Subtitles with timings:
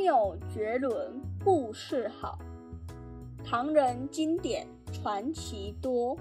[0.00, 2.38] 谬绝伦，故事好。
[3.44, 6.16] 唐人经典传奇多，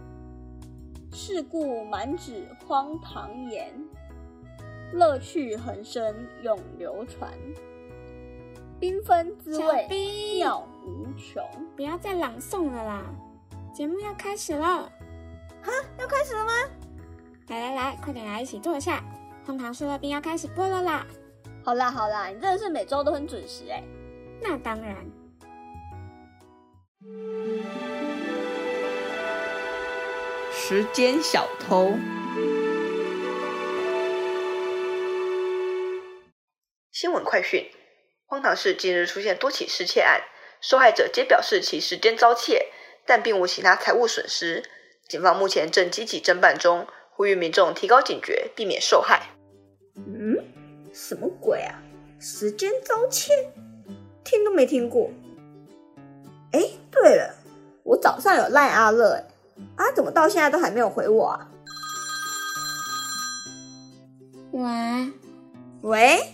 [1.13, 3.73] 世故满纸荒唐言，
[4.91, 7.31] 乐趣横生永流传。
[8.81, 9.87] 缤纷滋味
[10.37, 11.41] 妙无穷。
[11.77, 13.05] 不要再朗诵了啦，
[13.73, 14.91] 节目要开始了。
[15.61, 16.51] 哈，要开始了吗？
[17.47, 19.01] 来来来，快点来一起坐下。
[19.45, 21.07] 荒唐说乐冰要开始播了啦！
[21.63, 23.83] 好啦好啦，你真的是每周都很准时哎。
[24.41, 24.95] 那当然。
[30.51, 31.93] 时间小偷。
[36.91, 37.69] 新闻快讯：
[38.25, 40.21] 荒唐市近日出现多起失窃案，
[40.61, 42.67] 受害者皆表示其时间遭窃，
[43.05, 44.63] 但并无其他财物损失。
[45.07, 49.29] 警方目前正积极侦办中，呼吁民众提高警觉，避免受害。
[49.95, 50.38] 嗯，
[51.01, 51.79] 什么鬼啊？
[52.19, 53.31] 时间遭窃，
[54.25, 55.09] 听都没听过。
[56.51, 56.59] 哎，
[56.91, 57.33] 对了，
[57.83, 59.13] 我早上有赖阿乐，
[59.77, 61.49] 哎，啊，怎么到现在都还没有回我啊？
[64.51, 65.13] 喂，
[65.81, 66.33] 喂，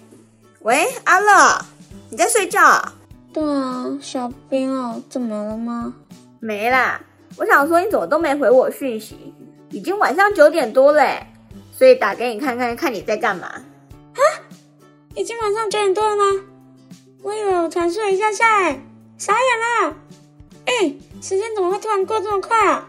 [0.62, 1.66] 喂，阿乐，
[2.10, 2.94] 你在睡觉啊？
[3.32, 5.94] 对啊，小兵哦，怎么了吗？
[6.40, 7.00] 没啦，
[7.38, 9.32] 我想说你怎么都没回我讯息，
[9.70, 11.28] 已经晚上九点多嘞。
[11.72, 13.62] 所以打给你看看，看你在干嘛？
[15.16, 16.24] 啊，已经晚上九点多了吗？
[17.24, 18.80] 我以为我才睡一下下，哎，
[19.18, 19.42] 傻眼
[19.88, 19.96] 了。
[20.66, 22.88] 哎，时间怎么会突然过这么快啊？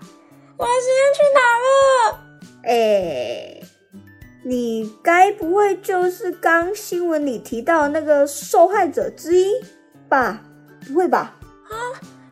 [0.56, 2.18] 我的时间去哪了？
[2.64, 3.60] 哎，
[4.44, 9.52] 你该不会就是刚新闻里提到那个受害者之一
[10.08, 10.42] 吧？
[10.86, 11.36] 不会吧？
[11.68, 11.72] 啊，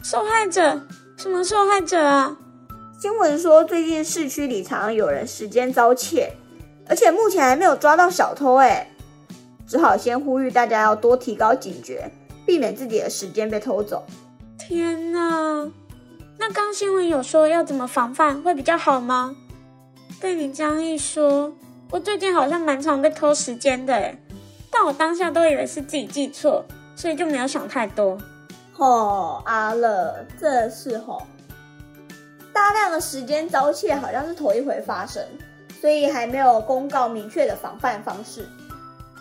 [0.03, 0.81] 受害者？
[1.17, 2.37] 什么受害者啊？
[3.01, 6.33] 新闻说最近市区里常有人时间遭窃。
[6.87, 8.94] 而且目前还没有抓到小偷，哎，
[9.67, 12.11] 只好先呼吁大家要多提高警觉，
[12.45, 14.05] 避免自己的时间被偷走。
[14.59, 15.71] 天哪，
[16.39, 19.37] 那刚新闻有说要怎么防范会比较好吗？
[20.21, 21.53] 被你这样一说，
[21.91, 24.17] 我最近好像蛮常被偷时间的，哎，
[24.71, 26.65] 但我当下都以为是自己记错，
[26.95, 28.19] 所以就没有想太多。
[28.77, 31.23] 哦，阿乐，这是吼，
[32.53, 35.23] 大量的时间遭窃好像是头一回发生。
[35.81, 38.49] 所以还没有公告明确的防范方式，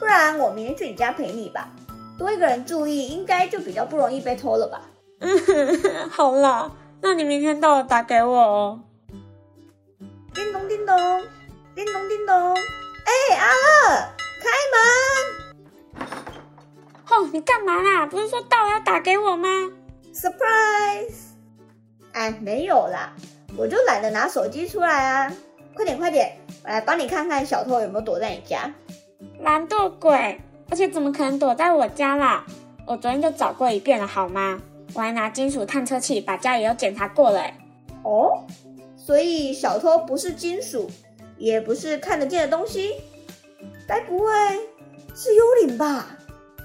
[0.04, 1.70] 不然我明天去你家陪你吧。
[2.18, 4.82] 多一个人注意，应该就比较不容易被偷了吧？
[5.22, 5.32] 嗯，
[6.12, 6.70] 好啦，
[7.00, 8.82] 那你明天到了打给我哦。
[10.34, 10.98] 叮咚叮咚，
[11.74, 14.10] 叮咚叮咚，哎，阿乐，
[14.42, 14.50] 开
[15.96, 16.06] 门！
[17.10, 18.06] 哦，你干嘛啦？
[18.06, 19.48] 不是说到了要打给我吗
[20.14, 21.30] ？Surprise！
[22.12, 23.14] 哎，没有啦，
[23.56, 25.32] 我就懒得拿手机出来啊。
[25.74, 28.70] 快点快点，我来帮你看看小偷有没有躲在你家。
[29.44, 30.40] 懒惰鬼，
[30.70, 32.46] 而且怎么可能躲在我家啦？
[32.86, 34.60] 我昨天就找过一遍了，好吗？
[34.94, 37.44] 我还拿金属探测器把家里都检查过了。
[38.04, 38.46] 哦，
[38.96, 40.90] 所以小偷不是金属，
[41.38, 42.94] 也不是看得见的东西，
[43.88, 44.26] 该不会
[45.14, 46.08] 是幽灵吧？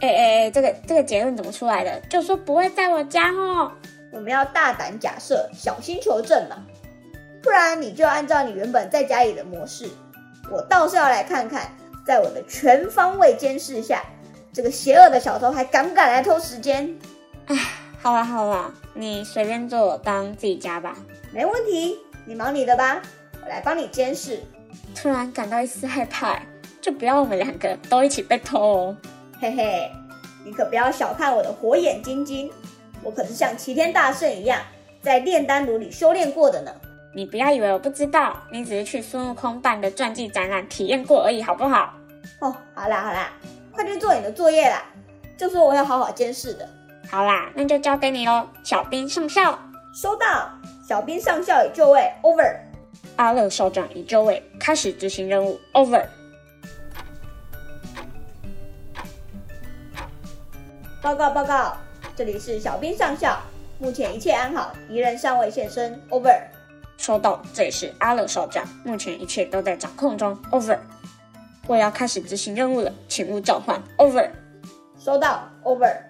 [0.00, 2.00] 哎哎哎，这个这个结论怎么出来的？
[2.08, 3.72] 就说不会在我家哦。
[4.12, 6.64] 我们要大胆假设，小心求证嘛。
[7.42, 9.88] 不然你就按照你原本在家里的模式，
[10.50, 11.70] 我倒是要来看看，
[12.08, 14.02] 在我的全方位监视下，
[14.50, 16.96] 这个邪恶的小偷还敢不敢来偷时间？
[17.48, 17.54] 哎，
[18.00, 20.96] 好了好了，你随便做当自己家吧，
[21.34, 23.02] 没问题，你忙你的吧，
[23.42, 24.40] 我来帮你监视。
[24.94, 26.40] 突然感到一丝害怕，
[26.80, 28.96] 就不要我们两个都一起被偷哦。
[29.38, 29.90] 嘿嘿，
[30.46, 32.50] 你可不要小看我的火眼金睛，
[33.02, 34.62] 我可是像齐天大圣一样，
[35.02, 36.72] 在炼丹炉里修炼过的呢。
[37.18, 41.92] 你不要以为我不知道，你只是去孙悟空办的传记展览体验过而已，好不好？
[42.38, 43.32] 哦，好啦好啦，
[43.72, 44.84] 快去做你的作业啦！
[45.36, 46.68] 就说我要好好监视的。
[47.10, 49.58] 好啦，那就交给你喽，小兵上校。
[49.92, 50.48] 收到，
[50.88, 52.56] 小兵上校已就位，over。
[53.16, 56.06] 阿乐少长已就位，开始执行任务，over。
[61.02, 61.76] 报告报告，
[62.14, 63.36] 这里是小兵上校，
[63.80, 66.40] 目前一切安好，敌人尚未现身，over。
[67.08, 70.38] 收到，这里是阿乐少将，目前一切都在掌控中。
[70.50, 70.78] Over，
[71.66, 73.82] 我要开始执行任务了，请勿召唤。
[73.96, 74.30] Over，
[74.98, 75.48] 收到。
[75.64, 76.02] Over。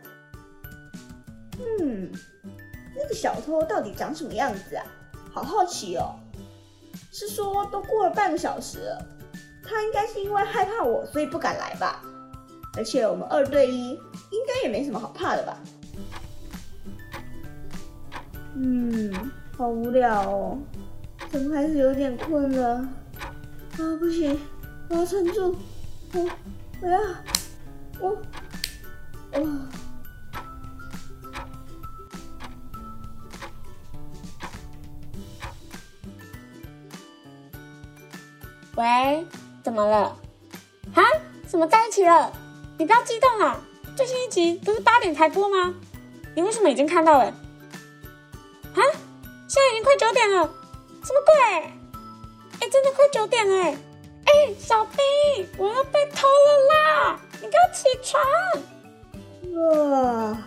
[1.56, 2.10] 嗯，
[2.96, 4.84] 那个小偷到底长什么样子啊？
[5.32, 6.16] 好好奇哦。
[7.12, 9.06] 是说都过了半个小时了，
[9.62, 12.02] 他应该是因为害怕我，所以不敢来吧？
[12.76, 15.58] 而且我们二对一，应该也没什么好怕的吧？
[18.56, 20.58] 嗯，好无聊哦。
[21.30, 22.76] 怎么还是有点困了？
[22.76, 24.40] 啊，不行，
[24.88, 25.54] 我要撑住，
[26.14, 26.30] 我
[26.80, 27.00] 我要
[28.00, 28.16] 我
[29.32, 29.46] 我。
[38.76, 39.26] 喂，
[39.62, 40.16] 怎么了？
[40.94, 41.02] 啊，
[41.46, 42.32] 怎么在一起了？
[42.78, 43.60] 你不要激动、啊，
[43.96, 45.74] 最新一集不是八点才播吗？
[46.34, 47.24] 你为什么已经看到了？
[47.24, 48.80] 啊，
[49.46, 50.54] 现在已经快九点了。
[51.04, 51.32] 什么鬼？
[52.60, 53.56] 哎，真的快九点了！
[54.24, 57.20] 哎，小兵，我要被偷了啦！
[57.40, 58.22] 你给我起床！
[59.54, 60.38] 哇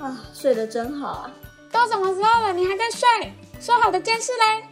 [0.00, 1.30] 啊，睡得真好啊！
[1.72, 3.32] 都什么时候了，你还在睡？
[3.60, 4.64] 说好的监视嘞？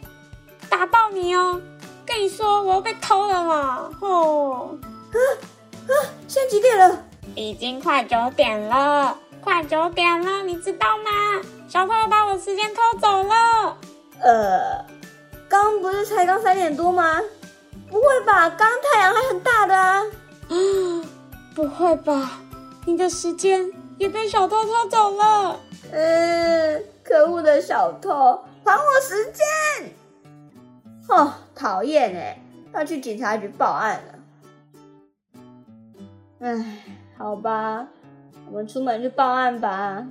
[0.69, 1.61] 打爆你哦！
[2.05, 3.89] 跟你说，我要被偷了嘛！
[4.01, 4.77] 哦，
[5.11, 5.17] 啊
[5.87, 5.93] 啊！
[6.27, 7.03] 现在几点了？
[7.35, 11.41] 已经快九点了，快九点了，你知道吗？
[11.67, 13.77] 小偷把我时间偷走了。
[14.21, 14.85] 呃，
[15.47, 17.21] 刚不是才刚三点多吗？
[17.89, 18.49] 不会吧？
[18.49, 20.01] 刚太阳还很大的啊！
[20.01, 20.55] 啊，
[21.55, 22.41] 不会吧？
[22.85, 25.59] 你的时间也被小偷偷走了？
[25.91, 29.93] 嗯，可恶的小偷，还我时间！
[31.09, 32.41] 哦，讨厌哎，
[32.73, 34.13] 要去警察局报案了。
[36.39, 36.83] 唉，
[37.17, 37.87] 好吧，
[38.47, 40.05] 我们出门去报案吧。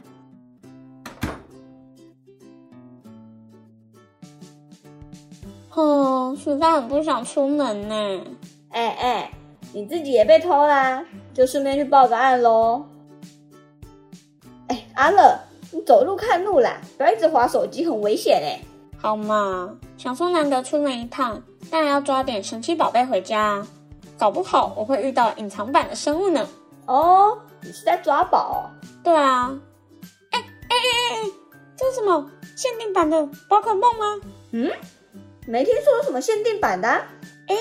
[5.76, 8.25] 哦，实在很不想出门呢。
[8.70, 9.31] 哎哎，
[9.75, 12.87] 你自己也被偷啦，就顺便去报个案喽。
[14.69, 15.38] 哎，阿乐，
[15.73, 18.58] 你走路看路啦，不要一直滑手机，很危险哎。
[18.96, 23.62] 好嘛，想说难得出门一趟，当然要抓点神奇宝贝回家，
[24.19, 26.49] 搞不好我会遇到隐藏版的生物呢。
[26.87, 28.70] 哦，你是在抓宝？
[29.05, 29.55] 对啊。
[30.31, 30.75] 哎哎哎
[31.17, 31.31] 哎，
[31.76, 34.20] 这是什么限定版的宝可梦吗？
[34.52, 34.73] 嗯。
[35.46, 37.56] 没听说有什么限定版的，哎，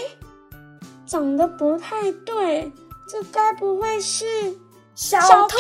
[1.06, 2.72] 长得不太对，
[3.08, 4.26] 这该不会是
[4.96, 5.58] 小偷？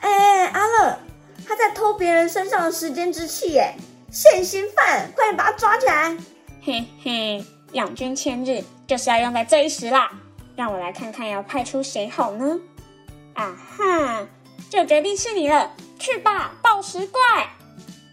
[0.00, 0.98] 哎，阿乐，
[1.46, 3.72] 他在偷别人身上的时间之气，耶，
[4.10, 6.16] 现行犯，快点把他抓起来！
[6.60, 10.10] 嘿嘿，养军千日就是要用在这一时啦，
[10.56, 12.58] 让我来看看要派出谁好呢？
[13.34, 14.26] 啊哈，
[14.68, 15.70] 就决定是你了，
[16.00, 17.20] 去吧，暴食怪，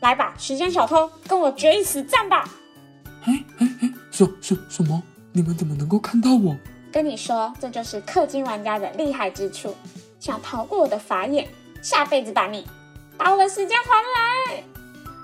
[0.02, 2.48] 来吧，时间小偷，跟我决一死战吧！
[3.24, 5.02] 哎哎哎，什什什么？
[5.32, 6.56] 你们怎么能够看到我？
[6.92, 9.76] 跟你说，这就是氪金玩家的厉害之处。
[10.20, 11.48] 想逃过我的法眼，
[11.82, 12.68] 下辈子把你
[13.18, 14.64] 把我的时间还来！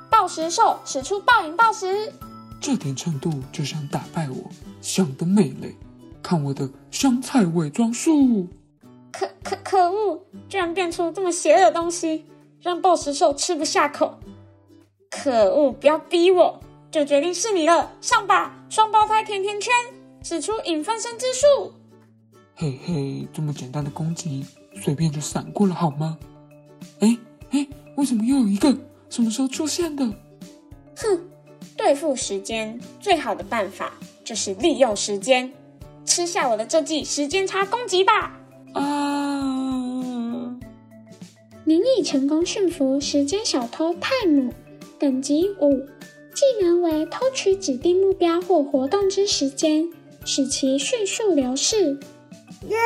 [0.09, 2.13] 暴食兽使出暴饮暴食，
[2.61, 4.49] 这点程度就想打败我，
[4.79, 5.75] 想得美嘞！
[6.21, 8.47] 看我的香菜伪装术！
[9.11, 12.25] 可可可恶，居然变出这么邪恶的东西，
[12.61, 14.19] 让暴食兽吃不下口！
[15.09, 16.61] 可恶，不要逼我！
[16.95, 18.55] 就决定是你了，上吧！
[18.69, 19.73] 双胞胎甜甜圈，
[20.23, 21.73] 使出影分身之术。
[22.55, 24.45] 嘿嘿，这么简单的攻击，
[24.81, 26.17] 随便就闪过了好吗？
[27.01, 27.17] 哎
[27.51, 28.73] 哎，为什么又有一个？
[29.09, 30.05] 什么时候出现的？
[30.95, 31.19] 哼，
[31.75, 33.91] 对付时间最好的办法
[34.23, 35.51] 就是利用时间，
[36.05, 38.39] 吃下我的这记时间差攻击吧！
[38.71, 40.55] 啊！
[41.65, 44.53] 您已成功驯服时间小偷泰姆，
[44.97, 45.85] 等级五。
[46.35, 49.89] 技能为偷取指定目标或活动之时间，
[50.25, 51.97] 使其迅速流逝。
[52.67, 52.77] 耶，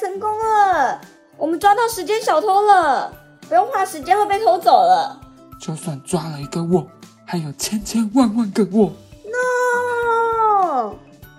[0.00, 0.98] 成功了！
[1.36, 3.12] 我们抓到时间小偷了，
[3.46, 5.20] 不用怕时间会被偷走了。
[5.60, 6.86] 就算抓了一个我，
[7.26, 8.90] 还有千千万万个我。
[9.26, 10.94] No，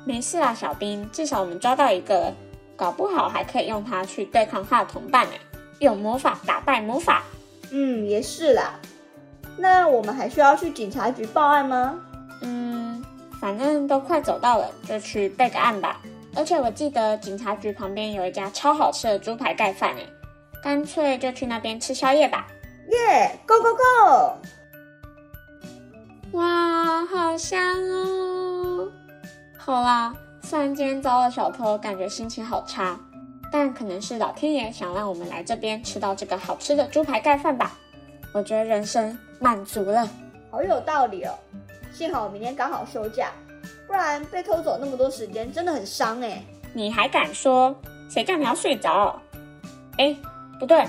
[0.05, 2.31] 没事啦，小兵，至少我们抓到一个，
[2.75, 5.33] 搞不好还可以用它去对抗他的同伴呢。
[5.79, 7.23] 用魔法打败魔法。
[7.71, 8.79] 嗯，也是啦。
[9.57, 11.95] 那我们还需要去警察局报案吗？
[12.41, 13.03] 嗯，
[13.41, 15.99] 反正都快走到了，就去备个案吧。
[16.35, 20.07] 而且我记得警察局旁边有一家超好吃的猪排盖饭诶，
[20.61, 22.45] 干脆就去那边吃宵夜吧。
[22.89, 24.37] 耶，Go Go Go！
[26.37, 27.59] 哇，好香
[27.89, 28.87] 哦！
[29.57, 32.99] 好啦，虽然今天遭了小偷，感觉心情好差，
[33.51, 37.75] 但可能是老天爷想让我们来这边吃到这个好吃的猪排盖饭吧。
[38.33, 39.17] 我觉得人生。
[39.39, 40.07] 满足了，
[40.51, 41.33] 好有道理哦！
[41.93, 43.31] 幸好我明天刚好休假，
[43.85, 46.43] 不然被偷走那么多时间真的很伤哎。
[46.73, 47.75] 你还敢说？
[48.09, 49.21] 谁叫你要睡着？
[49.97, 50.15] 哎，
[50.59, 50.87] 不对，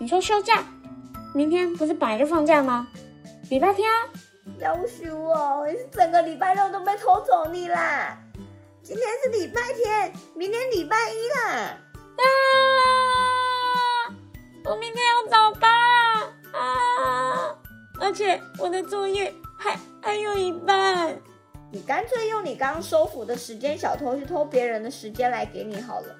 [0.00, 0.64] 你说休假，
[1.34, 2.88] 明天不是本来就放假吗？
[3.50, 3.96] 礼拜天啊！
[4.58, 8.18] 要许我，你是整个礼拜六都被偷走你啦！
[8.82, 11.76] 今天是礼拜天，明天礼拜一啦！
[12.16, 12.22] 啊！
[14.64, 15.70] 我明天要早班
[16.52, 16.87] 啊！
[18.08, 21.14] 而且我的作业还还有一半，
[21.70, 26.16] 你干脆用你刚收服的时间小偷去偷别人的时间来给你好了，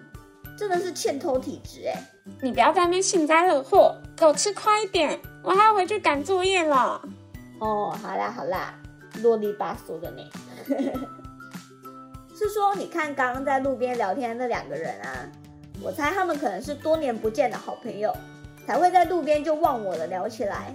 [0.54, 1.98] 真的是欠偷体质哎！
[2.42, 7.00] 你不要在那边幸灾乐祸，给我吃快一点，我还要回去赶作业了。
[7.58, 8.78] 哦，好啦好啦，
[9.22, 10.22] 啰里吧嗦的呢。
[12.36, 15.26] 是说你看刚刚在路边聊天的那两个人啊，
[15.82, 18.14] 我猜他们可能是多年不见的好朋友，
[18.66, 20.74] 才会在路边就忘我的聊起来。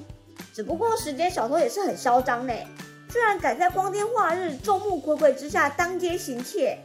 [0.54, 2.54] 只不过时间小偷也是很嚣张呢，
[3.10, 6.78] 居然敢在光天化日、众目睽睽之下当街行窃，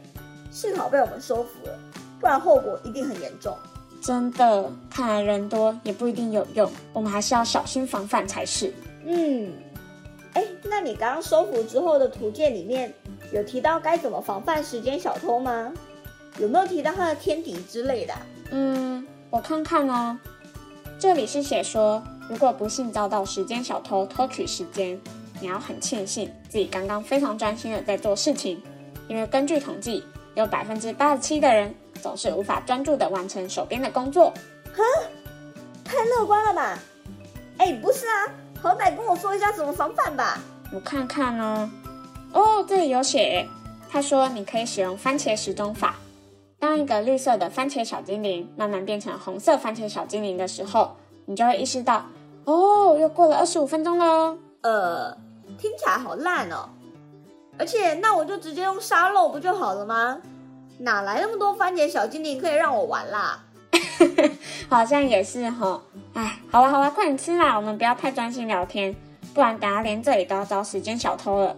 [0.51, 1.79] 幸好被我们收服了，
[2.19, 3.55] 不然后果一定很严重。
[4.01, 8.73] 真的，看来人多也不一定有用，我们还是要小心防范才是。
[9.05, 9.53] 嗯，
[10.33, 12.91] 哎，那你刚刚收服之后的图鉴里面
[13.31, 15.71] 有提到该怎么防范时间小偷吗？
[16.39, 18.13] 有没有提到他的天敌之类的？
[18.49, 20.17] 嗯，我看看哦，
[20.97, 24.97] 这里是写说，如果不幸遭到时间小偷偷取时间，
[25.41, 28.61] 你要很庆幸自己刚刚非常专心的在做事情，
[29.07, 30.03] 因为根据统计，
[30.35, 34.31] 有百分之八十七的人总是无法专注的完成手边的工作。
[35.83, 36.77] 太乐观了吧？
[37.57, 38.29] 哎，不是啊，
[38.61, 40.39] 好歹跟我说一下怎么防范吧。
[40.71, 41.69] 我看看哦，
[42.31, 43.47] 哦，这里有写，
[43.89, 45.95] 他说你可以使用番茄时钟法。
[46.59, 50.95] 当一个绿色的番茄小精灵慢慢变成红色番茄小精灵的时候，
[51.25, 52.05] 你就会意识到，
[52.49, 54.35] 哦，又过了二十五分钟喽。
[54.61, 55.15] 呃，
[55.59, 56.67] 听起来好烂哦。
[57.59, 60.17] 而且，那我就直接用沙漏不就好了吗？
[60.79, 63.43] 哪来那么多番茄小精灵可以让我玩啦？
[64.67, 65.79] 好像也是哈。
[66.13, 68.95] 哎，好了好了，快点吃啦，我们不要太专心聊天，
[69.33, 71.55] 不然等下连这里都要遭时间小偷了。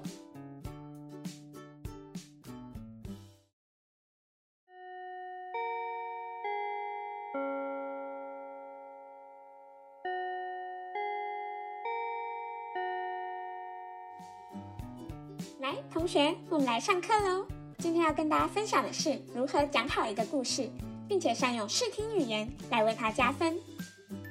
[15.71, 17.45] 来，同学，我们来上课喽。
[17.77, 20.69] 今天要跟大家分享的是如何讲好一个故事，
[21.07, 23.57] 并且善用视听语言来为它加分。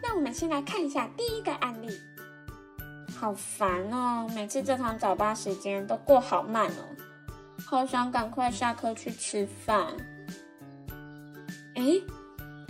[0.02, 1.88] 那我们先来看一下第一个案例。
[3.18, 6.84] 好烦哦，每次这堂早八时间都过好慢哦，
[7.64, 9.86] 好想赶快下课去吃饭。
[11.76, 12.02] 诶，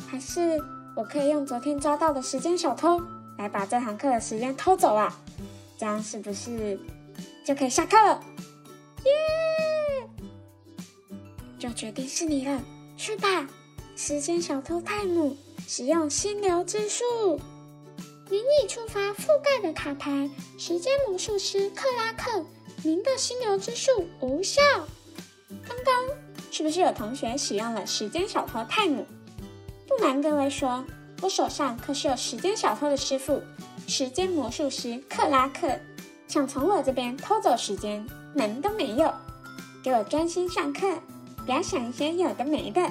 [0.09, 0.63] 还是
[0.95, 3.03] 我可以用昨天抓到的时间小偷
[3.37, 5.13] 来把这堂课的时间偷走啊？
[5.77, 6.79] 这样是不是
[7.45, 8.23] 就可以下课了？
[9.05, 10.09] 耶！
[11.59, 12.63] 就决定是你了，
[12.97, 13.49] 去吧，
[13.97, 17.05] 时间小偷泰姆，使用心流之术。
[18.29, 22.45] 您已触发覆盖的卡牌，时间魔术师克拉克，
[22.83, 24.63] 您的心流之术无效。
[25.67, 26.17] 刚刚
[26.51, 29.05] 是不是有同学使用了时间小偷泰姆？
[29.89, 30.85] 不瞒各位说，
[31.21, 33.43] 我手上可是有时间小偷的师傅，
[33.89, 35.79] 时间魔术师克拉克，
[36.29, 39.13] 想从我这边偷走时间，门都没有。
[39.83, 40.87] 给我专心上课，
[41.45, 42.83] 不要想一些有的没的。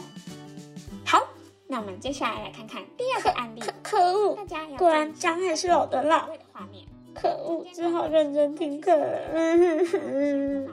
[1.05, 1.21] 好，
[1.67, 3.59] 那我们接下来来看看第二个案例。
[3.59, 4.37] 可可恶，
[4.77, 6.27] 果然张还是老的啦。
[7.13, 10.69] 可恶，只好认真听课了。